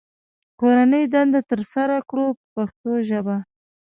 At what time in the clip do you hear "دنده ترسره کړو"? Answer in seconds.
1.13-2.27